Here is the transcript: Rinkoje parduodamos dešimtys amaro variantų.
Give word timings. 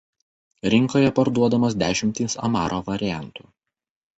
Rinkoje 0.73 1.11
parduodamos 1.19 1.77
dešimtys 1.83 2.39
amaro 2.49 2.81
variantų. 2.89 3.47